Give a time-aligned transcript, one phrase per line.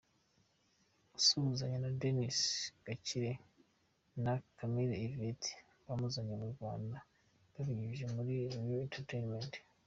[1.17, 2.47] Asuhuzanya na Denise
[2.85, 3.31] Gakire
[4.23, 5.49] na Camille Yvette
[5.85, 6.97] bamuzanye mu Rwanda
[7.53, 9.53] babinyujije muri Royal enteratainment.